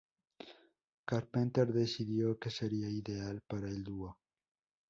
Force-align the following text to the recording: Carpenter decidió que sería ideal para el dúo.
Carpenter 1.05 1.71
decidió 1.71 2.39
que 2.39 2.49
sería 2.49 2.89
ideal 2.89 3.39
para 3.47 3.67
el 3.69 3.83
dúo. 3.83 4.17